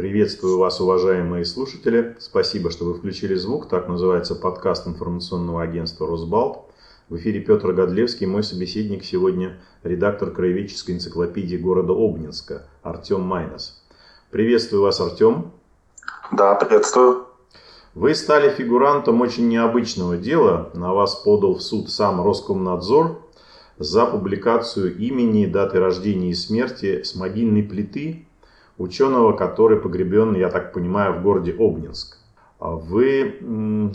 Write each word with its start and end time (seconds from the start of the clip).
Приветствую 0.00 0.56
вас, 0.56 0.80
уважаемые 0.80 1.44
слушатели. 1.44 2.16
Спасибо, 2.18 2.70
что 2.70 2.86
вы 2.86 2.94
включили 2.94 3.34
звук. 3.34 3.68
Так 3.68 3.86
называется 3.86 4.34
подкаст 4.34 4.86
информационного 4.88 5.60
агентства 5.60 6.06
«Росбалт». 6.06 6.70
В 7.10 7.18
эфире 7.18 7.40
Петр 7.40 7.74
Годлевский, 7.74 8.26
мой 8.26 8.42
собеседник 8.42 9.04
сегодня 9.04 9.60
редактор 9.82 10.30
краеведческой 10.30 10.94
энциклопедии 10.94 11.58
города 11.58 11.92
Обнинска 11.92 12.66
Артем 12.82 13.20
Майнос. 13.20 13.84
Приветствую 14.30 14.80
вас, 14.80 15.02
Артем. 15.02 15.52
Да, 16.32 16.54
приветствую. 16.54 17.26
Вы 17.94 18.14
стали 18.14 18.48
фигурантом 18.48 19.20
очень 19.20 19.48
необычного 19.48 20.16
дела. 20.16 20.70
На 20.72 20.94
вас 20.94 21.14
подал 21.14 21.56
в 21.56 21.60
суд 21.60 21.90
сам 21.90 22.24
Роскомнадзор 22.24 23.20
за 23.78 24.06
публикацию 24.06 24.96
имени, 24.96 25.44
даты 25.44 25.78
рождения 25.78 26.30
и 26.30 26.34
смерти 26.34 27.02
с 27.02 27.14
мобильной 27.14 27.62
плиты 27.62 28.26
ученого, 28.80 29.32
который 29.32 29.76
погребен, 29.76 30.34
я 30.34 30.48
так 30.48 30.72
понимаю, 30.72 31.14
в 31.14 31.22
городе 31.22 31.54
Обнинск. 31.58 32.16
А 32.58 32.70
вы, 32.70 33.38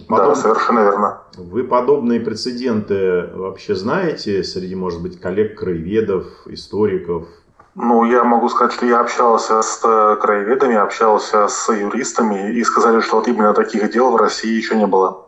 подоб... 0.07 0.29
Да, 0.29 0.35
совершенно 0.35 0.79
верно. 0.79 1.21
Вы 1.37 1.63
подобные 1.63 2.19
прецеденты 2.19 3.29
вообще 3.35 3.75
знаете 3.75 4.43
среди, 4.43 4.75
может 4.75 5.01
быть, 5.01 5.19
коллег-краеведов, 5.19 6.25
историков? 6.47 7.27
Ну, 7.75 8.05
я 8.05 8.23
могу 8.23 8.49
сказать, 8.49 8.73
что 8.73 8.85
я 8.85 9.01
общался 9.01 9.61
с 9.61 9.81
э, 9.83 10.15
краеведами, 10.21 10.75
общался 10.75 11.47
с 11.47 11.71
юристами 11.71 12.53
и 12.53 12.63
сказали, 12.63 13.01
что 13.01 13.17
вот 13.17 13.27
именно 13.27 13.53
таких 13.53 13.91
дел 13.91 14.11
в 14.11 14.15
России 14.15 14.55
еще 14.55 14.75
не 14.75 14.87
было. 14.87 15.25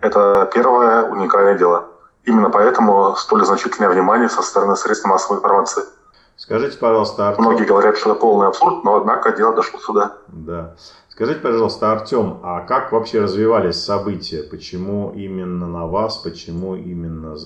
Это 0.00 0.50
первое 0.52 1.04
уникальное 1.04 1.56
дело. 1.56 1.86
Именно 2.24 2.50
поэтому 2.50 3.16
столь 3.16 3.44
значительное 3.44 3.90
внимание 3.90 4.28
со 4.28 4.42
стороны 4.42 4.76
средств 4.76 5.06
массовой 5.06 5.38
информации. 5.38 5.82
Скажите, 6.42 6.76
пожалуйста, 6.76 7.28
Артем... 7.28 7.44
Многие 7.44 7.64
говорят, 7.64 7.96
что 7.96 8.10
это 8.10 8.18
полный 8.18 8.48
абсурд, 8.48 8.82
но 8.82 8.96
однако 8.96 9.30
дело 9.30 9.54
дошло 9.54 9.78
сюда. 9.78 10.16
Да. 10.26 10.74
Скажите, 11.08 11.38
пожалуйста, 11.38 11.92
Артем, 11.92 12.40
а 12.42 12.62
как 12.62 12.90
вообще 12.90 13.20
развивались 13.20 13.80
события? 13.80 14.42
Почему 14.42 15.12
именно 15.14 15.68
на 15.68 15.86
вас? 15.86 16.16
Почему 16.16 16.74
именно 16.74 17.36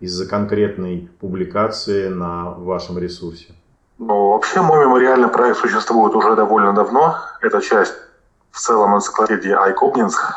из-за 0.00 0.28
конкретной 0.28 1.08
публикации 1.20 2.08
на 2.08 2.50
вашем 2.50 2.98
ресурсе? 2.98 3.54
Ну, 3.98 4.32
вообще 4.32 4.60
мой 4.60 4.80
мемориальный 4.86 5.28
проект 5.28 5.58
существует 5.58 6.12
уже 6.16 6.34
довольно 6.34 6.72
давно. 6.72 7.18
Это 7.42 7.60
часть 7.60 7.94
в 8.50 8.58
целом 8.58 8.96
энциклопедии 8.96 9.52
Айкобнинск. 9.52 10.34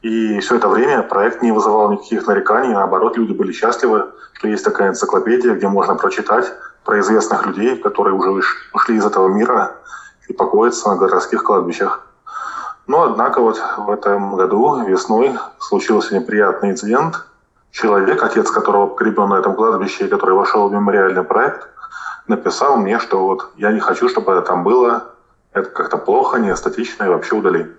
И 0.00 0.40
все 0.40 0.56
это 0.56 0.68
время 0.68 1.02
проект 1.02 1.42
не 1.42 1.52
вызывал 1.52 1.92
никаких 1.92 2.26
нареканий, 2.26 2.72
наоборот, 2.72 3.18
люди 3.18 3.32
были 3.32 3.52
счастливы, 3.52 4.06
что 4.32 4.48
есть 4.48 4.64
такая 4.64 4.88
энциклопедия, 4.88 5.52
где 5.52 5.68
можно 5.68 5.94
прочитать 5.94 6.46
про 6.88 7.00
известных 7.00 7.44
людей, 7.44 7.76
которые 7.76 8.14
уже 8.14 8.30
ушли 8.72 8.96
из 8.96 9.04
этого 9.04 9.28
мира 9.28 9.72
и 10.26 10.32
покоятся 10.32 10.88
на 10.88 10.96
городских 10.96 11.44
кладбищах. 11.44 12.00
Но, 12.86 13.02
однако, 13.02 13.42
вот 13.42 13.62
в 13.76 13.90
этом 13.90 14.36
году 14.36 14.82
весной 14.86 15.38
случился 15.58 16.18
неприятный 16.18 16.70
инцидент. 16.70 17.26
Человек, 17.72 18.22
отец 18.22 18.50
которого 18.50 18.86
погребен 18.86 19.28
на 19.28 19.34
этом 19.34 19.54
кладбище, 19.54 20.06
и 20.06 20.08
который 20.08 20.34
вошел 20.34 20.66
в 20.66 20.72
мемориальный 20.72 21.22
проект, 21.24 21.68
написал 22.26 22.78
мне, 22.78 22.98
что 22.98 23.22
вот 23.22 23.50
я 23.56 23.70
не 23.70 23.80
хочу, 23.80 24.08
чтобы 24.08 24.32
это 24.32 24.40
там 24.40 24.64
было, 24.64 25.08
это 25.52 25.68
как-то 25.68 25.98
плохо, 25.98 26.38
не 26.38 26.50
эстетично 26.50 27.04
и 27.04 27.08
вообще 27.08 27.34
удали. 27.34 27.70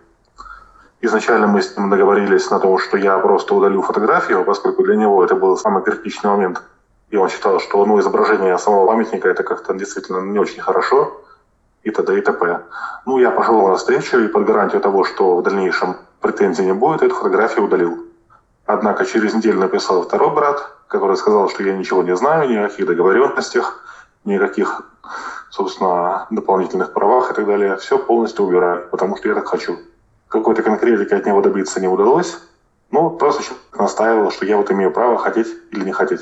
Изначально 1.01 1.47
мы 1.47 1.63
с 1.63 1.75
ним 1.75 1.89
договорились 1.89 2.51
на 2.51 2.59
том, 2.59 2.77
что 2.77 2.95
я 2.95 3.17
просто 3.17 3.55
удалю 3.55 3.81
фотографию, 3.81 4.45
поскольку 4.45 4.83
для 4.83 4.97
него 4.97 5.25
это 5.25 5.33
был 5.33 5.57
самый 5.57 5.81
критичный 5.81 6.29
момент. 6.29 6.61
И 7.09 7.17
он 7.17 7.29
считал, 7.29 7.59
что 7.59 7.85
ну, 7.85 7.99
изображение 7.99 8.57
самого 8.57 8.87
памятника 8.87 9.29
это 9.29 9.43
как-то 9.43 9.73
действительно 9.73 10.19
не 10.19 10.39
очень 10.39 10.61
хорошо 10.61 11.21
и 11.83 11.91
т.д. 11.91 12.17
и 12.17 12.21
т.п. 12.21 12.61
Ну, 13.05 13.17
я 13.17 13.31
пошел 13.31 13.67
на 13.67 13.75
встречу 13.75 14.19
и 14.19 14.27
под 14.27 14.45
гарантию 14.45 14.81
того, 14.81 15.03
что 15.03 15.37
в 15.37 15.43
дальнейшем 15.43 15.97
претензий 16.21 16.65
не 16.65 16.73
будет, 16.73 17.01
эту 17.01 17.15
фотографию 17.15 17.65
удалил. 17.65 18.05
Однако 18.65 19.05
через 19.05 19.33
неделю 19.33 19.59
написал 19.59 20.03
второй 20.03 20.29
брат, 20.29 20.71
который 20.87 21.17
сказал, 21.17 21.49
что 21.49 21.63
я 21.63 21.75
ничего 21.75 22.03
не 22.03 22.15
знаю, 22.15 22.49
ни 22.49 22.55
о 22.55 22.69
каких 22.69 22.85
договоренностях, 22.85 23.83
никаких, 24.25 24.83
собственно, 25.49 26.27
дополнительных 26.29 26.93
правах 26.93 27.31
и 27.31 27.33
так 27.33 27.47
далее. 27.47 27.77
Все 27.77 27.97
полностью 27.97 28.45
убираю, 28.45 28.87
потому 28.91 29.17
что 29.17 29.29
я 29.29 29.33
так 29.33 29.47
хочу. 29.47 29.79
Какой-то 30.27 30.61
конкретики 30.61 31.13
от 31.15 31.25
него 31.25 31.41
добиться 31.41 31.79
не 31.79 31.87
удалось. 31.87 32.37
Ну, 32.91 33.09
просто 33.09 33.41
настаивал, 33.73 34.29
что 34.29 34.45
я 34.45 34.57
вот 34.57 34.69
имею 34.71 34.91
право 34.91 35.17
хотеть 35.17 35.47
или 35.71 35.85
не 35.85 35.91
хотеть. 35.91 36.21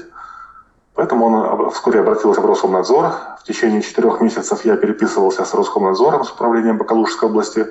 Поэтому 0.97 1.27
он 1.27 1.69
вскоре 1.69 1.99
обратился 1.99 2.41
в 2.41 2.45
Роскомнадзор. 2.47 3.11
В 3.39 3.43
течение 3.43 3.83
четырех 3.83 4.19
месяцев 4.19 4.65
я 4.65 4.75
переписывался 4.77 5.45
с 5.45 5.53
Роскомнадзором, 5.53 6.23
с 6.23 6.31
управлением 6.31 6.79
по 6.79 6.85
Калужской 6.85 7.29
области. 7.29 7.67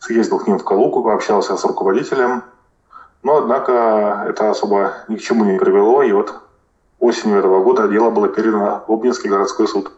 Съездил 0.00 0.40
к 0.40 0.48
ним 0.48 0.58
в 0.58 0.64
Калугу, 0.64 1.04
пообщался 1.04 1.56
с 1.56 1.64
руководителем. 1.64 2.42
Но, 3.22 3.36
однако, 3.36 4.26
это 4.28 4.50
особо 4.50 4.94
ни 5.06 5.14
к 5.14 5.20
чему 5.20 5.44
не 5.44 5.60
привело. 5.60 6.02
И 6.02 6.10
вот 6.10 6.34
осенью 6.98 7.38
этого 7.38 7.62
года 7.62 7.86
дело 7.86 8.10
было 8.10 8.26
передано 8.26 8.82
в 8.88 8.92
Обнинский 8.92 9.30
городской 9.30 9.68
суд. 9.68 9.92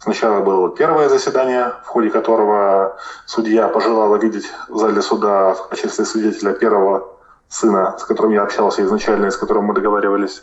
Сначала 0.00 0.40
было 0.42 0.76
первое 0.76 1.08
заседание, 1.08 1.72
в 1.84 1.86
ходе 1.86 2.10
которого 2.10 2.98
судья 3.24 3.68
пожелала 3.68 4.16
видеть 4.16 4.52
в 4.68 4.76
зале 4.76 5.00
суда 5.00 5.54
в 5.54 5.68
качестве 5.68 6.04
свидетеля 6.04 6.52
первого 6.52 7.08
сына, 7.48 7.96
с 7.98 8.04
которым 8.04 8.32
я 8.32 8.42
общался 8.42 8.82
изначально 8.82 9.26
и 9.26 9.30
с 9.30 9.38
которым 9.38 9.64
мы 9.64 9.72
договаривались. 9.72 10.42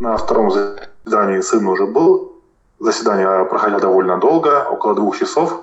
На 0.00 0.16
втором 0.16 0.50
заседании 0.50 1.42
сын 1.42 1.66
уже 1.66 1.84
был. 1.84 2.32
Заседание 2.78 3.44
проходило 3.44 3.80
довольно 3.80 4.16
долго, 4.16 4.64
около 4.64 4.94
двух 4.94 5.18
часов. 5.18 5.60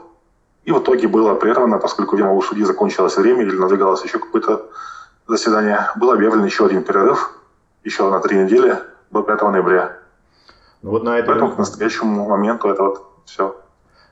И 0.63 0.71
в 0.71 0.77
итоге 0.77 1.07
было 1.07 1.33
прервано, 1.33 1.79
поскольку, 1.79 2.15
видимо, 2.15 2.33
у 2.33 2.41
судьи 2.43 2.63
закончилось 2.63 3.17
время 3.17 3.41
или 3.41 3.57
надвигалось 3.57 4.03
еще 4.03 4.19
какое-то 4.19 4.69
заседание. 5.27 5.89
Был 5.95 6.11
объявлен 6.11 6.45
еще 6.45 6.67
один 6.67 6.83
перерыв, 6.83 7.31
еще 7.83 8.07
на 8.11 8.19
три 8.19 8.37
недели, 8.37 8.77
до 9.09 9.23
5 9.23 9.41
ноября. 9.41 9.97
Ну, 10.83 10.91
вот 10.91 11.03
на 11.03 11.17
этой... 11.17 11.29
Поэтому 11.29 11.53
к 11.53 11.57
настоящему 11.57 12.29
моменту 12.29 12.69
это 12.69 12.83
вот 12.83 13.07
все. 13.25 13.55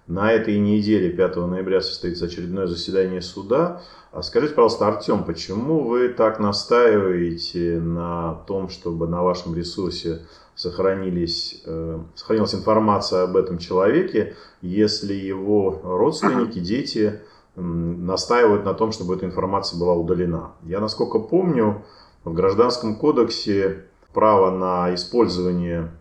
На 0.08 0.32
этой 0.32 0.60
неделе, 0.60 1.10
5 1.10 1.36
ноября, 1.38 1.82
состоится 1.82 2.26
очередное 2.26 2.68
заседание 2.68 3.22
суда. 3.22 3.82
А 4.12 4.22
скажите, 4.22 4.54
пожалуйста, 4.54 4.88
Артем, 4.88 5.24
почему 5.24 5.84
вы 5.84 6.10
так 6.10 6.40
настаиваете 6.40 7.80
на 7.80 8.36
том, 8.48 8.70
чтобы 8.70 9.08
на 9.08 9.24
вашем 9.24 9.56
ресурсе 9.56 10.22
сохранились, 10.54 11.64
э, 11.66 12.00
сохранилась 12.14 12.54
информация 12.54 13.24
об 13.24 13.36
этом 13.36 13.58
человеке, 13.58 14.36
если 14.62 15.14
его 15.14 15.82
родственники, 15.84 16.60
дети 16.60 17.22
э, 17.56 17.62
настаивают 17.62 18.64
на 18.64 18.76
том, 18.76 18.92
чтобы 18.92 19.16
эта 19.16 19.26
информация 19.26 19.80
была 19.80 19.96
удалена? 19.96 20.52
Я, 20.64 20.82
насколько 20.82 21.18
помню, 21.18 21.84
в 22.24 22.34
Гражданском 22.34 22.96
кодексе 22.96 23.86
право 24.14 24.52
на 24.52 24.94
использование 24.94 25.92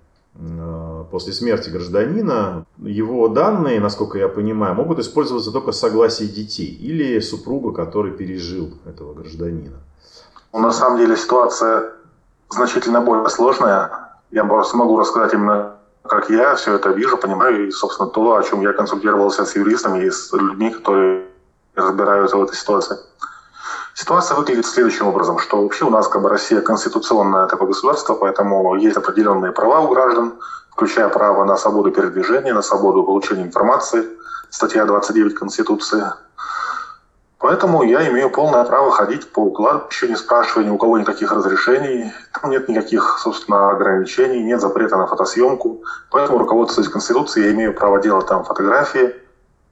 после 1.10 1.32
смерти 1.32 1.70
гражданина, 1.70 2.64
его 2.78 3.28
данные, 3.28 3.80
насколько 3.80 4.18
я 4.18 4.28
понимаю, 4.28 4.74
могут 4.74 4.98
использоваться 4.98 5.52
только 5.52 5.72
с 5.72 5.78
согласия 5.78 6.26
детей 6.26 6.66
или 6.66 7.20
супруга, 7.20 7.72
который 7.72 8.12
пережил 8.12 8.72
этого 8.84 9.14
гражданина. 9.14 9.76
Ну, 10.52 10.58
на 10.58 10.72
самом 10.72 10.98
деле 10.98 11.16
ситуация 11.16 11.92
значительно 12.50 13.00
более 13.00 13.28
сложная. 13.28 13.90
Я 14.30 14.44
просто 14.44 14.76
могу 14.76 14.98
рассказать 14.98 15.34
именно, 15.34 15.76
как 16.02 16.30
я 16.30 16.56
все 16.56 16.74
это 16.74 16.90
вижу, 16.90 17.16
понимаю, 17.16 17.68
и, 17.68 17.70
собственно, 17.70 18.08
то, 18.08 18.36
о 18.36 18.42
чем 18.42 18.60
я 18.62 18.72
консультировался 18.72 19.44
с 19.44 19.54
юристами 19.54 20.04
и 20.04 20.10
с 20.10 20.32
людьми, 20.32 20.70
которые 20.70 21.26
разбираются 21.74 22.36
в 22.36 22.42
этой 22.42 22.56
ситуации. 22.56 22.96
Ситуация 23.94 24.36
выглядит 24.36 24.66
следующим 24.66 25.06
образом, 25.06 25.38
что 25.38 25.62
вообще 25.62 25.84
у 25.84 25.90
нас 25.90 26.08
как 26.08 26.20
бы 26.20 26.28
Россия 26.28 26.60
конституционное 26.60 27.46
такое 27.46 27.68
государство, 27.68 28.14
поэтому 28.14 28.74
есть 28.74 28.96
определенные 28.96 29.52
права 29.52 29.80
у 29.82 29.88
граждан, 29.88 30.34
включая 30.72 31.08
право 31.08 31.44
на 31.44 31.56
свободу 31.56 31.92
передвижения, 31.92 32.52
на 32.52 32.62
свободу 32.62 33.04
получения 33.04 33.44
информации, 33.44 34.04
статья 34.50 34.84
29 34.84 35.36
Конституции. 35.36 36.02
Поэтому 37.38 37.84
я 37.84 38.08
имею 38.08 38.30
полное 38.30 38.64
право 38.64 38.90
ходить 38.90 39.30
по 39.30 39.48
кладбищу, 39.50 40.08
не 40.08 40.16
спрашивая 40.16 40.64
ни 40.64 40.70
у 40.70 40.78
кого 40.78 40.98
никаких 40.98 41.30
разрешений. 41.30 42.12
Там 42.32 42.50
нет 42.50 42.68
никаких, 42.68 43.18
собственно, 43.22 43.70
ограничений, 43.70 44.42
нет 44.42 44.60
запрета 44.60 44.96
на 44.96 45.06
фотосъемку. 45.06 45.82
Поэтому, 46.10 46.38
руководствуясь 46.38 46.88
Конституцией, 46.88 47.46
я 47.46 47.52
имею 47.52 47.74
право 47.74 48.00
делать 48.00 48.26
там 48.26 48.44
фотографии. 48.44 49.14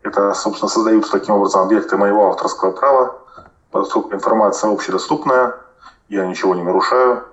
Это, 0.03 0.33
собственно, 0.35 0.69
создаются 0.69 1.11
таким 1.11 1.35
образом 1.35 1.63
объекты 1.63 1.97
моего 1.97 2.29
авторского 2.29 2.73
права 2.73 3.22
поскольку 3.73 4.15
информация 4.15 4.71
общедоступная, 4.71 5.57
я 6.09 6.27
ничего 6.27 6.55
не 6.55 6.63
нарушаю, 6.63 7.25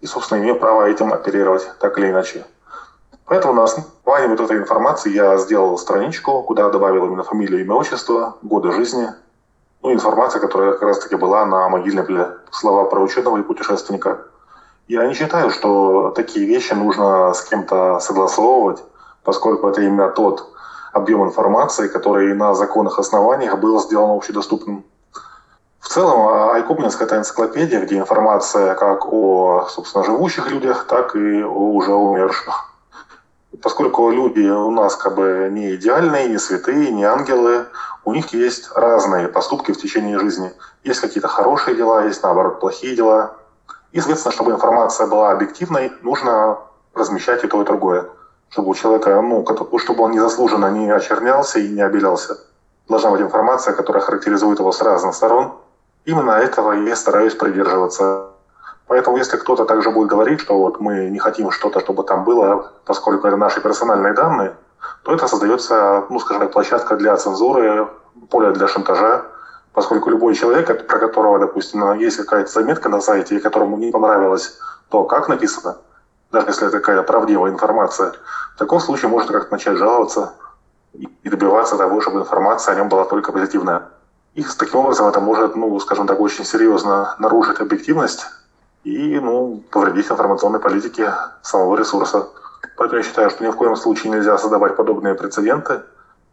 и, 0.00 0.06
собственно, 0.06 0.40
имею 0.40 0.58
право 0.58 0.88
этим 0.88 1.12
оперировать 1.12 1.68
так 1.80 1.98
или 1.98 2.10
иначе. 2.10 2.46
Поэтому 3.26 3.54
на 3.54 3.64
основании 3.64 4.28
вот 4.28 4.40
этой 4.40 4.58
информации 4.58 5.12
я 5.12 5.36
сделал 5.38 5.76
страничку, 5.78 6.42
куда 6.42 6.70
добавил 6.70 7.06
именно 7.06 7.22
фамилию, 7.22 7.60
имя, 7.60 7.74
отчество, 7.74 8.36
годы 8.42 8.72
жизни, 8.72 9.08
ну, 9.82 9.92
информация, 9.92 10.40
которая 10.40 10.72
как 10.72 10.82
раз-таки 10.82 11.16
была 11.16 11.44
на 11.44 11.68
могильной 11.68 12.04
плите, 12.04 12.28
слова 12.52 12.84
про 12.84 13.00
ученого 13.00 13.38
и 13.38 13.42
путешественника. 13.42 14.26
Я 14.86 15.06
не 15.06 15.14
считаю, 15.14 15.50
что 15.50 16.10
такие 16.10 16.46
вещи 16.46 16.74
нужно 16.74 17.32
с 17.34 17.42
кем-то 17.42 17.98
согласовывать, 18.00 18.82
поскольку 19.24 19.68
это 19.68 19.80
именно 19.80 20.08
тот 20.08 20.48
объем 20.92 21.24
информации, 21.24 21.88
который 21.88 22.34
на 22.34 22.54
законных 22.54 22.98
основаниях 22.98 23.58
был 23.58 23.80
сделан 23.80 24.16
общедоступным. 24.16 24.84
В 25.82 25.88
целом, 25.88 26.28
Айкубнинск– 26.52 27.02
это 27.02 27.16
энциклопедия, 27.16 27.80
где 27.80 27.98
информация 27.98 28.74
как 28.76 29.04
о, 29.12 29.66
собственно, 29.68 30.04
живущих 30.04 30.48
людях, 30.48 30.86
так 30.86 31.16
и 31.16 31.42
о 31.42 31.72
уже 31.72 31.92
умерших. 31.92 32.72
Поскольку 33.60 34.08
люди 34.10 34.48
у 34.48 34.70
нас 34.70 34.94
как 34.94 35.16
бы 35.16 35.48
не 35.50 35.74
идеальные, 35.74 36.28
не 36.28 36.38
святые, 36.38 36.92
не 36.92 37.04
ангелы, 37.04 37.66
у 38.04 38.14
них 38.14 38.32
есть 38.32 38.70
разные 38.76 39.26
поступки 39.26 39.72
в 39.72 39.76
течение 39.76 40.20
жизни. 40.20 40.52
Есть 40.84 41.00
какие-то 41.00 41.28
хорошие 41.28 41.76
дела, 41.76 42.04
есть, 42.04 42.22
наоборот, 42.22 42.60
плохие 42.60 42.94
дела. 42.94 43.36
И, 43.90 43.98
соответственно, 43.98 44.32
чтобы 44.32 44.52
информация 44.52 45.08
была 45.08 45.32
объективной, 45.32 45.92
нужно 46.02 46.58
размещать 46.94 47.42
и 47.42 47.48
то, 47.48 47.60
и 47.60 47.66
другое. 47.66 48.06
Чтобы 48.50 48.70
у 48.70 48.74
человека, 48.74 49.20
ну, 49.20 49.44
чтобы 49.78 50.04
он 50.04 50.12
незаслуженно 50.12 50.70
не 50.70 50.90
очернялся 50.90 51.58
и 51.58 51.68
не 51.68 51.82
обелялся. 51.82 52.38
Должна 52.88 53.10
быть 53.10 53.20
информация, 53.20 53.74
которая 53.74 54.02
характеризует 54.02 54.60
его 54.60 54.70
с 54.70 54.80
разных 54.80 55.14
сторон. 55.16 55.54
Именно 56.04 56.32
этого 56.32 56.72
я 56.72 56.96
стараюсь 56.96 57.34
придерживаться. 57.34 58.30
Поэтому 58.88 59.16
если 59.16 59.36
кто-то 59.36 59.64
также 59.64 59.90
будет 59.90 60.08
говорить, 60.08 60.40
что 60.40 60.58
вот 60.58 60.80
мы 60.80 61.08
не 61.10 61.18
хотим 61.18 61.50
что-то, 61.50 61.80
чтобы 61.80 62.02
там 62.02 62.24
было, 62.24 62.72
поскольку 62.84 63.26
это 63.28 63.36
наши 63.36 63.60
персональные 63.60 64.12
данные, 64.12 64.56
то 65.04 65.14
это 65.14 65.28
создается, 65.28 66.04
ну, 66.10 66.18
скажем 66.18 66.42
так, 66.42 66.52
площадка 66.52 66.96
для 66.96 67.16
цензуры, 67.16 67.88
поле 68.30 68.50
для 68.50 68.66
шантажа, 68.68 69.24
поскольку 69.72 70.10
любой 70.10 70.34
человек, 70.34 70.86
про 70.86 70.98
которого, 70.98 71.38
допустим, 71.38 71.92
есть 71.94 72.16
какая-то 72.16 72.50
заметка 72.50 72.88
на 72.88 73.00
сайте, 73.00 73.36
и 73.36 73.40
которому 73.40 73.76
не 73.76 73.90
понравилось 73.92 74.58
то, 74.90 75.04
как 75.04 75.28
написано, 75.28 75.76
даже 76.32 76.48
если 76.48 76.66
это 76.66 76.80
какая-то 76.80 77.04
правдивая 77.04 77.52
информация, 77.52 78.12
в 78.54 78.58
таком 78.58 78.80
случае 78.80 79.08
может 79.08 79.30
как-то 79.30 79.52
начать 79.52 79.76
жаловаться 79.76 80.34
и 80.92 81.28
добиваться 81.28 81.78
того, 81.78 82.00
чтобы 82.00 82.20
информация 82.20 82.74
о 82.74 82.76
нем 82.76 82.88
была 82.88 83.04
только 83.04 83.32
позитивная. 83.32 83.88
И 84.34 84.44
таким 84.58 84.80
образом 84.80 85.08
это 85.08 85.20
может, 85.20 85.56
ну, 85.56 85.78
скажем 85.80 86.06
так, 86.06 86.18
очень 86.18 86.44
серьезно 86.44 87.14
нарушить 87.18 87.60
объективность 87.60 88.26
и, 88.82 89.20
ну, 89.20 89.62
повредить 89.70 90.10
информационной 90.10 90.58
политике 90.58 91.12
самого 91.42 91.76
ресурса. 91.76 92.28
Поэтому 92.76 92.98
я 92.98 93.04
считаю, 93.04 93.28
что 93.28 93.44
ни 93.44 93.50
в 93.50 93.56
коем 93.56 93.76
случае 93.76 94.10
нельзя 94.10 94.38
создавать 94.38 94.76
подобные 94.76 95.14
прецеденты, 95.14 95.82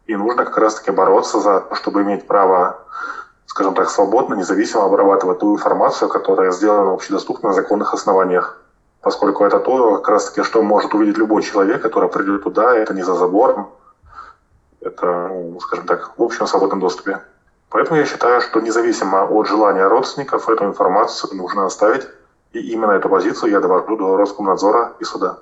и 0.06 0.16
нужно 0.16 0.44
как 0.44 0.56
раз-таки 0.56 0.90
бороться 0.90 1.40
за 1.40 1.60
то, 1.60 1.74
чтобы 1.74 2.02
иметь 2.02 2.26
право, 2.26 2.78
скажем 3.46 3.74
так, 3.74 3.90
свободно, 3.90 4.34
независимо 4.34 4.86
обрабатывать 4.86 5.40
ту 5.40 5.54
информацию, 5.54 6.08
которая 6.08 6.52
сделана 6.52 6.94
общедоступно 6.94 7.50
на 7.50 7.54
законных 7.54 7.92
основаниях. 7.92 8.62
Поскольку 9.02 9.44
это 9.44 9.60
то, 9.60 9.96
как 9.98 10.08
раз-таки, 10.08 10.42
что 10.42 10.62
может 10.62 10.94
увидеть 10.94 11.18
любой 11.18 11.42
человек, 11.42 11.82
который 11.82 12.08
придет 12.08 12.44
туда, 12.44 12.74
это 12.74 12.94
не 12.94 13.02
за 13.02 13.14
забором, 13.14 13.70
это, 14.80 15.28
ну, 15.28 15.60
скажем 15.60 15.86
так, 15.86 16.12
в 16.16 16.22
общем 16.22 16.46
свободном 16.46 16.80
доступе. 16.80 17.20
Поэтому 17.70 17.98
я 18.00 18.04
считаю, 18.04 18.40
что 18.40 18.60
независимо 18.60 19.24
от 19.24 19.46
желания 19.46 19.86
родственников, 19.86 20.48
эту 20.48 20.64
информацию 20.64 21.34
нужно 21.34 21.66
оставить. 21.66 22.06
И 22.52 22.58
именно 22.58 22.90
эту 22.92 23.08
позицию 23.08 23.52
я 23.52 23.60
довожу 23.60 23.96
до 23.96 24.16
Роскомнадзора 24.16 24.94
и 24.98 25.04
суда. 25.04 25.38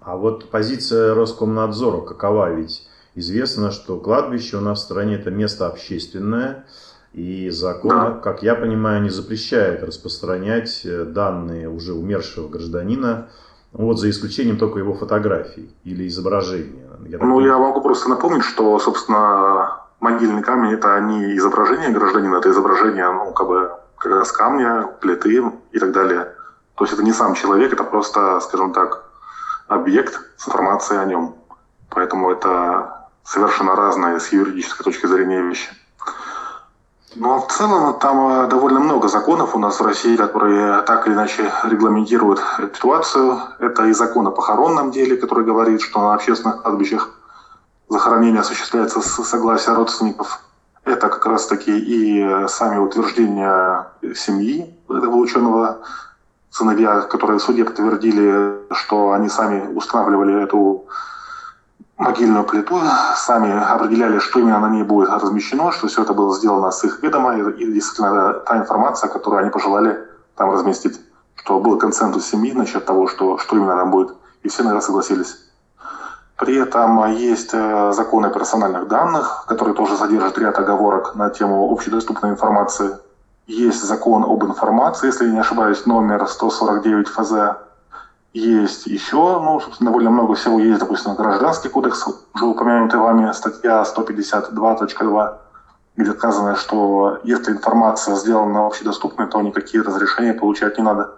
А 0.00 0.16
вот 0.16 0.50
позиция 0.50 1.14
Роскомнадзора 1.14 2.00
какова? 2.00 2.52
Ведь 2.54 2.88
известно, 3.14 3.70
что 3.70 3.98
кладбище 3.98 4.56
у 4.56 4.60
нас 4.60 4.78
в 4.78 4.82
стране 4.82 5.16
это 5.16 5.30
место 5.30 5.66
общественное, 5.66 6.64
и 7.12 7.50
закон, 7.50 7.90
да. 7.90 8.10
как 8.12 8.42
я 8.42 8.54
понимаю, 8.54 9.02
не 9.02 9.10
запрещает 9.10 9.82
распространять 9.82 10.82
э, 10.84 11.04
данные 11.04 11.68
уже 11.68 11.94
умершего 11.94 12.48
гражданина, 12.48 13.28
вот 13.72 13.98
за 13.98 14.10
исключением 14.10 14.58
только 14.58 14.78
его 14.78 14.94
фотографий 14.94 15.74
или 15.84 16.06
изображения. 16.08 16.88
Я 17.06 17.18
ну, 17.18 17.40
я 17.40 17.58
могу 17.58 17.80
просто 17.80 18.08
напомнить, 18.10 18.44
что, 18.44 18.78
собственно, 18.78 19.85
могильный 20.00 20.42
камень 20.42 20.72
это 20.72 21.00
не 21.00 21.36
изображение 21.36 21.90
гражданина, 21.90 22.36
это 22.36 22.50
изображение, 22.50 23.10
ну, 23.10 23.32
как 23.32 23.46
бы, 23.46 23.70
как 23.96 24.12
раз 24.12 24.32
камня, 24.32 24.88
плиты 25.00 25.42
и 25.72 25.78
так 25.78 25.92
далее. 25.92 26.32
То 26.74 26.84
есть 26.84 26.94
это 26.94 27.02
не 27.02 27.12
сам 27.12 27.34
человек, 27.34 27.72
это 27.72 27.84
просто, 27.84 28.40
скажем 28.40 28.72
так, 28.72 29.04
объект 29.68 30.20
с 30.36 30.48
информацией 30.48 31.00
о 31.00 31.04
нем. 31.06 31.34
Поэтому 31.90 32.30
это 32.30 33.08
совершенно 33.24 33.74
разные 33.74 34.20
с 34.20 34.28
юридической 34.28 34.84
точки 34.84 35.06
зрения 35.06 35.42
вещи. 35.42 35.68
Но 37.14 37.40
в 37.40 37.50
целом 37.50 37.98
там 37.98 38.28
э, 38.28 38.46
довольно 38.46 38.78
много 38.78 39.08
законов 39.08 39.56
у 39.56 39.58
нас 39.58 39.80
в 39.80 39.84
России, 39.84 40.16
которые 40.16 40.82
так 40.82 41.06
или 41.06 41.14
иначе 41.14 41.50
регламентируют 41.64 42.40
ситуацию. 42.74 43.40
Это 43.58 43.86
и 43.86 43.92
закон 43.92 44.26
о 44.26 44.30
похоронном 44.30 44.90
деле, 44.90 45.16
который 45.16 45.44
говорит, 45.46 45.80
что 45.80 45.98
на 46.00 46.14
общественных 46.14 46.62
кладбищах 46.62 47.08
захоронение 47.88 48.40
осуществляется 48.40 49.00
с 49.00 49.24
согласия 49.24 49.72
родственников. 49.72 50.40
Это 50.84 51.08
как 51.08 51.26
раз-таки 51.26 51.76
и 51.76 52.46
сами 52.48 52.78
утверждения 52.78 53.88
семьи 54.14 54.78
этого 54.88 55.16
ученого, 55.16 55.80
сыновья, 56.50 57.02
которые 57.02 57.40
суде 57.40 57.64
подтвердили, 57.64 58.60
что 58.70 59.12
они 59.12 59.28
сами 59.28 59.66
устанавливали 59.74 60.42
эту 60.42 60.86
могильную 61.98 62.44
плиту, 62.44 62.80
сами 63.16 63.52
определяли, 63.52 64.18
что 64.18 64.38
именно 64.38 64.60
на 64.60 64.70
ней 64.70 64.82
будет 64.82 65.08
размещено, 65.08 65.72
что 65.72 65.88
все 65.88 66.02
это 66.02 66.12
было 66.12 66.36
сделано 66.36 66.70
с 66.70 66.84
их 66.84 67.02
ведома, 67.02 67.36
и 67.36 67.72
действительно 67.72 68.34
та 68.34 68.58
информация, 68.58 69.08
которую 69.08 69.40
они 69.40 69.50
пожелали 69.50 69.98
там 70.36 70.50
разместить, 70.50 71.00
что 71.34 71.58
был 71.58 71.78
консенсус 71.78 72.26
семьи 72.26 72.52
насчет 72.52 72.84
того, 72.84 73.08
что, 73.08 73.38
что 73.38 73.56
именно 73.56 73.76
там 73.76 73.90
будет, 73.90 74.14
и 74.42 74.48
все 74.48 74.62
на 74.62 74.70
это 74.70 74.80
согласились. 74.82 75.45
При 76.36 76.54
этом 76.56 77.12
есть 77.14 77.50
э, 77.54 77.92
законы 77.92 78.26
о 78.26 78.30
персональных 78.30 78.88
данных, 78.88 79.46
которые 79.48 79.74
тоже 79.74 79.96
содержат 79.96 80.36
ряд 80.36 80.58
оговорок 80.58 81.14
на 81.14 81.30
тему 81.30 81.72
общедоступной 81.72 82.32
информации. 82.32 82.98
Есть 83.46 83.82
закон 83.82 84.22
об 84.22 84.44
информации, 84.44 85.06
если 85.06 85.26
я 85.26 85.32
не 85.32 85.38
ошибаюсь, 85.38 85.86
номер 85.86 86.26
149 86.28 87.08
ФЗ. 87.08 87.32
Есть 88.34 88.86
еще, 88.86 89.16
ну, 89.16 89.60
собственно, 89.60 89.90
довольно 89.90 90.10
много 90.10 90.34
всего 90.34 90.58
есть, 90.58 90.78
допустим, 90.78 91.14
гражданский 91.14 91.70
кодекс, 91.70 92.06
уже 92.34 92.44
упомянутый 92.44 93.00
вами, 93.00 93.32
статья 93.32 93.82
152.2, 93.82 95.38
где 95.96 96.12
сказано, 96.12 96.56
что 96.56 97.18
если 97.24 97.52
информация 97.52 98.14
сделана 98.14 98.66
общедоступной, 98.66 99.26
то 99.28 99.40
никакие 99.40 99.82
разрешения 99.82 100.34
получать 100.34 100.76
не 100.76 100.84
надо. 100.84 101.14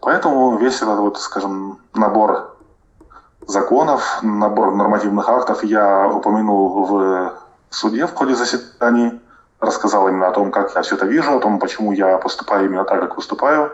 Поэтому 0.00 0.56
весь 0.56 0.76
этот, 0.76 0.98
вот, 1.00 1.18
скажем, 1.18 1.78
набор 1.92 2.55
законов, 3.46 4.20
набор 4.22 4.74
нормативных 4.74 5.28
актов 5.28 5.62
я 5.64 6.08
упомянул 6.08 6.86
в 6.86 7.32
суде 7.70 8.06
в 8.06 8.14
ходе 8.14 8.34
заседаний, 8.34 9.20
рассказал 9.60 10.08
именно 10.08 10.28
о 10.28 10.32
том, 10.32 10.50
как 10.50 10.74
я 10.74 10.82
все 10.82 10.96
это 10.96 11.06
вижу, 11.06 11.36
о 11.36 11.40
том, 11.40 11.58
почему 11.58 11.92
я 11.92 12.18
поступаю 12.18 12.66
именно 12.66 12.84
так, 12.84 13.00
как 13.00 13.16
выступаю. 13.16 13.72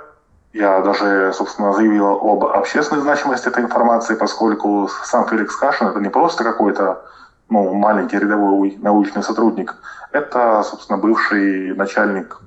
Я 0.52 0.80
даже, 0.82 1.32
собственно, 1.32 1.72
заявил 1.72 2.06
об 2.06 2.44
общественной 2.44 3.00
значимости 3.00 3.48
этой 3.48 3.64
информации, 3.64 4.14
поскольку 4.14 4.88
сам 5.04 5.26
Феликс 5.26 5.56
Кашин 5.56 5.88
это 5.88 5.98
не 6.00 6.10
просто 6.10 6.44
какой-то 6.44 7.02
ну, 7.48 7.72
маленький 7.72 8.18
рядовой 8.18 8.78
научный 8.80 9.22
сотрудник, 9.22 9.74
это, 10.12 10.62
собственно, 10.62 10.98
бывший 10.98 11.74
начальник, 11.74 12.38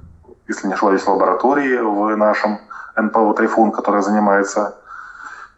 если 0.48 0.68
не 0.68 0.74
ошибаюсь, 0.74 1.06
лаборатории 1.08 1.78
в 1.78 2.16
нашем 2.16 2.60
НПО 2.96 3.34
«Тайфун», 3.34 3.72
которая 3.72 4.04
занимается 4.04 4.76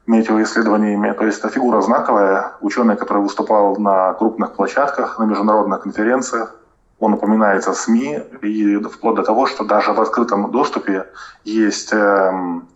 метеоисследованиями. 0.08 1.12
То 1.12 1.26
есть 1.26 1.40
это 1.40 1.50
фигура 1.50 1.82
знаковая, 1.82 2.54
ученый, 2.62 2.96
который 2.96 3.22
выступал 3.22 3.76
на 3.78 4.14
крупных 4.14 4.54
площадках, 4.54 5.20
на 5.20 5.26
международных 5.26 5.82
конференциях. 5.82 6.56
Он 7.00 7.14
упоминается 7.14 7.74
в 7.74 7.78
СМИ, 7.78 8.20
и 8.42 8.78
вплоть 8.78 9.16
до 9.16 9.24
того, 9.24 9.46
что 9.46 9.64
даже 9.64 9.94
в 9.94 10.02
открытом 10.02 10.50
доступе 10.50 11.06
есть 11.44 11.94
эм, 11.94 12.68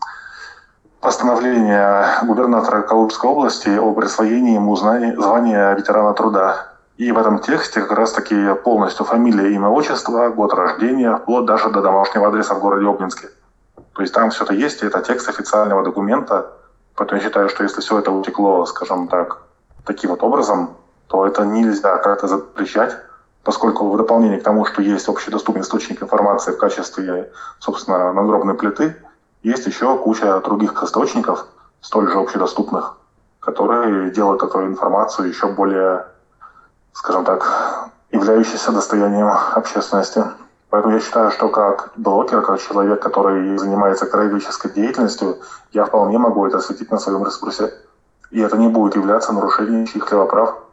постановление 1.00 2.06
губернатора 2.24 2.84
Калужской 2.84 3.30
области 3.30 3.70
о 3.70 3.92
присвоении 3.94 4.56
ему 4.56 4.76
звания 4.76 5.74
ветерана 5.74 6.14
труда. 6.14 6.68
И 6.98 7.12
в 7.12 7.18
этом 7.18 7.40
тексте 7.40 7.82
как 7.82 7.98
раз-таки 7.98 8.54
полностью 8.64 9.06
фамилия, 9.06 9.56
имя, 9.56 9.70
отчество, 9.70 10.30
год 10.30 10.54
рождения, 10.54 11.16
вплоть 11.16 11.46
даже 11.46 11.72
до 11.72 11.82
домашнего 11.82 12.28
адреса 12.28 12.54
в 12.54 12.60
городе 12.60 12.88
Обнинске. 12.88 13.30
То 13.94 14.04
есть 14.04 14.14
там 14.14 14.30
все 14.30 14.44
это 14.44 14.54
есть, 14.54 14.84
и 14.84 14.86
это 14.86 15.02
текст 15.02 15.28
официального 15.28 15.84
документа, 15.84 16.52
Поэтому 17.02 17.20
я 17.20 17.28
считаю, 17.28 17.50
что 17.50 17.64
если 17.64 17.82
все 17.82 17.98
это 17.98 18.12
утекло, 18.12 18.64
скажем 18.68 19.08
так, 19.08 19.40
таким 19.86 20.12
вот 20.12 20.22
образом, 20.22 20.78
то 21.08 21.26
это 21.26 21.44
нельзя 21.44 21.98
как-то 21.98 22.28
запрещать, 22.28 22.96
поскольку 23.44 23.90
в 23.90 23.98
дополнение 23.98 24.40
к 24.40 24.44
тому, 24.44 24.66
что 24.66 24.84
есть 24.84 25.10
общедоступный 25.10 25.64
источник 25.64 26.04
информации 26.04 26.52
в 26.52 26.60
качестве, 26.60 27.32
собственно, 27.58 28.14
надгробной 28.14 28.54
плиты, 28.54 28.96
есть 29.42 29.66
еще 29.66 29.98
куча 29.98 30.42
других 30.42 30.84
источников, 30.84 31.48
столь 31.82 32.12
же 32.12 32.20
общедоступных, 32.20 32.98
которые 33.40 34.12
делают 34.12 34.44
эту 34.44 34.68
информацию 34.68 35.28
еще 35.28 35.48
более, 35.48 36.06
скажем 36.94 37.26
так, 37.26 37.90
являющейся 38.12 38.72
достоянием 38.72 39.32
общественности. 39.56 40.24
Поэтому 40.72 40.94
я 40.94 41.02
считаю, 41.02 41.32
что 41.32 41.50
как 41.50 41.92
блогер, 41.98 42.42
как 42.42 42.62
человек, 42.62 43.02
который 43.02 43.58
занимается 43.58 44.06
краеведческой 44.06 44.72
деятельностью, 44.72 45.36
я 45.74 45.84
вполне 45.84 46.18
могу 46.18 46.48
это 46.48 46.58
осветить 46.58 46.90
на 46.90 46.98
своем 46.98 47.26
ресурсе. 47.26 47.74
И 48.32 48.40
это 48.40 48.58
не 48.58 48.70
будет 48.70 48.96
являться 48.96 49.34
нарушением 49.34 49.86
чьих-либо 49.86 50.26
прав. 50.28 50.64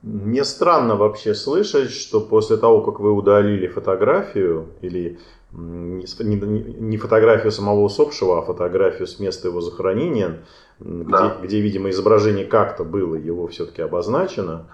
Мне 0.00 0.44
странно 0.44 0.96
вообще 0.96 1.34
слышать, 1.34 1.90
что 1.90 2.22
после 2.22 2.56
того, 2.56 2.80
как 2.80 3.00
вы 3.00 3.12
удалили 3.12 3.66
фотографию 3.66 4.68
или 4.80 5.18
не 5.52 6.96
фотографию 6.96 7.52
самого 7.52 7.80
усопшего, 7.80 8.38
а 8.38 8.42
фотографию 8.42 9.06
с 9.06 9.20
места 9.20 9.48
его 9.48 9.60
захоронения, 9.60 10.38
да. 10.78 11.36
где, 11.40 11.46
где, 11.46 11.60
видимо, 11.60 11.90
изображение 11.90 12.46
как-то 12.46 12.82
было, 12.82 13.14
его 13.14 13.46
все-таки 13.48 13.82
обозначено. 13.82 14.68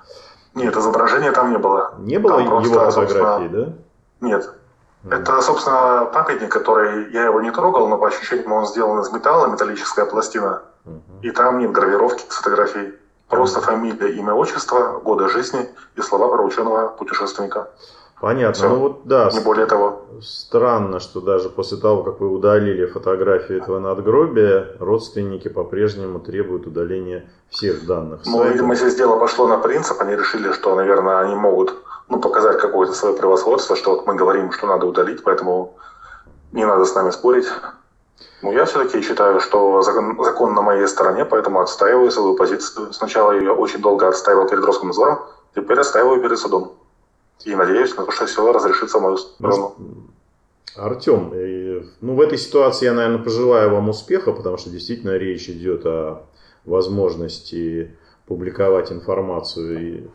Нет, 0.55 0.77
изображения 0.77 1.33
там 1.33 1.51
не 1.51 1.59
было. 1.59 1.95
Не 1.99 2.21
было 2.21 2.37
там 2.37 2.63
его 2.63 2.75
просто, 2.75 3.01
фотографии, 3.01 3.49
да? 3.49 3.75
Нет. 4.25 4.53
Это, 5.11 5.41
собственно, 5.43 6.09
памятник, 6.13 6.51
который 6.51 7.13
я 7.13 7.25
его 7.25 7.41
не 7.43 7.51
трогал, 7.51 7.89
но 7.89 7.99
по 7.99 8.09
ощущениям 8.09 8.53
он 8.53 8.67
сделан 8.67 9.01
из 9.01 9.13
металла, 9.13 9.49
металлическая 9.49 10.07
пластина. 10.07 10.63
Mm-hmm. 10.87 11.21
И 11.23 11.31
там 11.31 11.59
нет 11.59 11.73
гравировки 11.73 12.23
с 12.29 12.37
фотографией. 12.37 12.95
Просто 13.29 13.61
фамилия, 13.61 14.13
имя, 14.13 14.33
отчество, 14.33 15.01
годы 15.05 15.29
жизни 15.29 15.69
и 15.97 16.01
слова 16.01 16.29
про 16.29 16.43
ученого 16.43 16.89
путешественника. 16.89 17.69
Понятно. 18.21 18.55
Все. 18.55 18.69
Ну 18.69 18.77
вот 18.77 19.01
да. 19.05 19.31
Не 19.33 19.41
более 19.41 19.67
того. 19.67 20.03
Странно, 20.23 21.01
что 21.01 21.21
даже 21.21 21.51
после 21.51 21.79
того, 21.79 22.03
как 22.03 22.21
вы 22.21 22.29
удалили 22.29 22.87
фотографию 22.87 23.61
этого 23.61 23.81
надгробия, 23.81 24.77
родственники 24.79 25.49
по-прежнему 25.49 26.21
требуют 26.21 26.67
удаления 26.67 27.29
всех 27.51 27.87
данных. 27.87 28.21
Ну, 28.25 28.45
видимо, 28.45 28.75
здесь 28.75 28.95
дело 28.95 29.19
пошло 29.19 29.49
на 29.49 29.59
принцип. 29.59 30.01
Они 30.01 30.17
решили, 30.17 30.53
что, 30.53 30.75
наверное, 30.75 31.19
они 31.19 31.35
могут 31.35 31.75
ну, 32.09 32.21
показать 32.21 32.59
какое-то 32.59 32.93
свое 32.93 33.17
превосходство, 33.17 33.77
что 33.77 33.97
вот 33.97 34.07
мы 34.07 34.15
говорим, 34.15 34.53
что 34.53 34.67
надо 34.67 34.87
удалить, 34.87 35.23
поэтому 35.23 35.77
не 36.53 36.65
надо 36.65 36.85
с 36.85 36.95
нами 36.95 37.11
спорить. 37.11 37.47
Ну, 38.43 38.53
я 38.53 38.65
все-таки 38.67 39.01
считаю, 39.01 39.41
что 39.41 39.83
закон, 39.83 40.23
закон 40.23 40.55
на 40.55 40.63
моей 40.63 40.87
стороне, 40.87 41.25
поэтому 41.25 41.61
отстаиваю 41.61 42.11
свою 42.11 42.35
позицию. 42.37 42.93
Сначала 42.93 43.33
ее 43.33 43.53
очень 43.53 43.81
долго 43.81 44.07
отстаивал 44.07 44.47
перед 44.49 44.65
Роскомнадзором, 44.65 45.21
теперь 45.55 45.81
отстаиваю 45.81 46.21
перед 46.21 46.39
судом. 46.39 46.75
И 47.45 47.55
надеюсь 47.55 47.97
на 47.97 48.05
то, 48.05 48.13
что 48.13 48.27
все 48.27 48.53
разрешится 48.53 48.99
в 48.99 49.03
мою 49.03 49.17
сторону. 49.17 49.75
Артем, 50.77 51.33
ну 52.01 52.15
в 52.15 52.21
этой 52.21 52.37
ситуации 52.37 52.87
я, 52.87 52.93
наверное, 52.93 53.23
пожелаю 53.23 53.71
вам 53.71 53.89
успеха, 53.89 54.33
потому 54.33 54.57
что 54.57 54.71
действительно 54.71 55.17
речь 55.17 55.49
идет 55.49 55.87
о 55.87 56.25
возможности 56.65 57.97
публиковать 58.27 58.91
информацию 58.91 60.11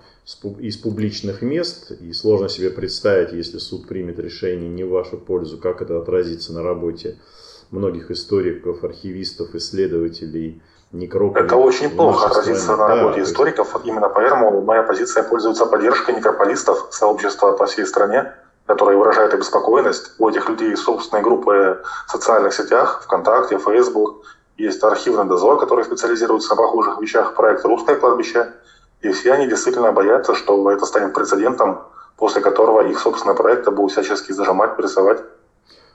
из 0.60 0.78
публичных 0.78 1.42
мест, 1.42 1.92
и 1.92 2.14
сложно 2.14 2.50
себе 2.50 2.70
представить, 2.70 3.32
если 3.32 3.58
суд 3.58 3.88
примет 3.88 4.20
решение 4.20 4.70
не 4.70 4.84
в 4.84 4.90
вашу 4.90 5.18
пользу, 5.18 5.58
как 5.58 5.82
это 5.82 5.98
отразится 5.98 6.54
на 6.54 6.64
работе 6.64 7.18
многих 7.72 8.12
историков, 8.12 8.84
архивистов, 8.84 9.54
исследователей, 9.56 10.62
некрополей. 10.92 11.46
Это 11.46 11.56
очень 11.56 11.90
плохо 11.90 12.28
отразится 12.28 12.76
на 12.76 12.88
работе 12.88 13.18
да, 13.18 13.24
историков. 13.24 13.74
Есть... 13.74 13.86
Именно 13.86 14.10
поэтому 14.10 14.62
моя 14.62 14.84
позиция 14.84 15.24
пользуется 15.24 15.66
поддержкой 15.66 16.16
некрополистов, 16.16 16.88
сообщества 16.92 17.52
по 17.52 17.66
всей 17.68 17.86
стране, 17.86 18.34
которые 18.66 18.98
выражают 18.98 19.34
обеспокоенность. 19.34 20.12
У 20.20 20.30
этих 20.30 20.50
людей 20.50 20.76
собственные 20.76 21.24
группы 21.24 21.82
в 22.08 22.12
социальных 22.12 22.54
сетях, 22.54 23.04
ВКонтакте, 23.04 23.60
Facebook. 23.60 24.26
Есть 24.60 24.84
архивный 24.84 25.24
дозор, 25.24 25.58
который 25.58 25.86
специализируется 25.86 26.50
на 26.50 26.58
похожих 26.58 27.00
вещах, 27.00 27.34
проект 27.34 27.64
«Русское 27.64 27.96
кладбище». 27.96 28.52
И 29.02 29.10
все 29.12 29.32
они 29.32 29.48
действительно 29.48 29.94
боятся, 29.94 30.36
что 30.36 30.70
это 30.70 30.86
станет 30.86 31.14
прецедентом, 31.14 31.84
после 32.18 32.42
которого 32.42 32.86
их 32.86 33.00
собственные 33.00 33.38
проекты 33.38 33.72
будут 33.72 33.94
всячески 33.94 34.34
зажимать, 34.34 34.76
прессовать. 34.76 35.24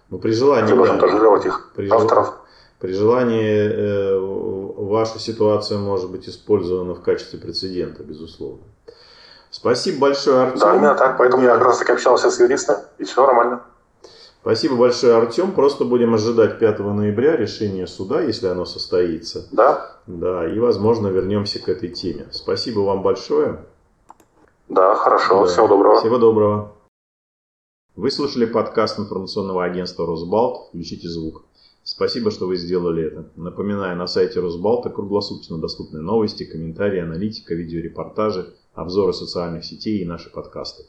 Ну, 0.08 0.18
при 0.18 0.32
желании, 0.32 0.74
да. 0.74 0.86
шантажировать 0.86 1.44
их 1.44 1.72
при 1.76 1.90
авторов. 1.90 2.36
При 2.80 2.94
желании 2.94 3.70
э, 3.70 4.18
ваша 4.18 5.18
ситуация 5.18 5.76
может 5.76 6.10
быть 6.10 6.26
использована 6.26 6.94
в 6.94 7.02
качестве 7.02 7.38
прецедента, 7.38 8.02
безусловно. 8.02 8.62
Спасибо 9.50 9.98
большое, 10.00 10.44
Артем. 10.44 10.60
Да, 10.60 10.74
именно 10.74 10.94
так, 10.94 11.18
поэтому 11.18 11.42
я 11.42 11.54
как 11.54 11.64
раз 11.64 11.78
таки 11.78 11.92
общался 11.92 12.30
с 12.30 12.40
юристом, 12.40 12.76
и 12.96 13.04
все 13.04 13.26
нормально. 13.26 13.60
Спасибо 14.44 14.76
большое, 14.76 15.14
Артем. 15.14 15.52
Просто 15.52 15.86
будем 15.86 16.12
ожидать 16.12 16.58
5 16.58 16.80
ноября 16.80 17.34
решения 17.34 17.86
суда, 17.86 18.20
если 18.20 18.46
оно 18.46 18.66
состоится. 18.66 19.48
Да. 19.50 19.96
Да, 20.06 20.46
и, 20.46 20.58
возможно, 20.58 21.06
вернемся 21.06 21.58
к 21.60 21.68
этой 21.70 21.88
теме. 21.88 22.26
Спасибо 22.30 22.80
вам 22.80 23.02
большое. 23.02 23.64
Да, 24.68 24.96
хорошо. 24.96 25.40
Да. 25.40 25.46
Всего 25.46 25.66
доброго. 25.66 25.98
Всего 25.98 26.18
доброго. 26.18 26.72
Вы 27.96 28.10
слушали 28.10 28.44
подкаст 28.44 28.98
информационного 28.98 29.64
агентства 29.64 30.06
«Росбалт». 30.06 30.68
Включите 30.68 31.08
звук. 31.08 31.46
Спасибо, 31.82 32.30
что 32.30 32.46
вы 32.46 32.56
сделали 32.56 33.06
это. 33.06 33.30
Напоминаю, 33.36 33.96
на 33.96 34.06
сайте 34.06 34.40
Росбалта 34.40 34.90
круглосуточно 34.90 35.56
доступны 35.56 36.02
новости, 36.02 36.44
комментарии, 36.44 37.00
аналитика, 37.00 37.54
видеорепортажи, 37.54 38.52
обзоры 38.74 39.14
социальных 39.14 39.64
сетей 39.64 40.02
и 40.02 40.04
наши 40.04 40.30
подкасты. 40.30 40.84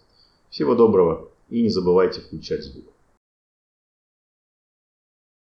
Всего 0.50 0.76
доброго 0.76 1.30
и 1.48 1.62
не 1.62 1.70
забывайте 1.70 2.20
включать 2.20 2.66
звук. 2.66 2.95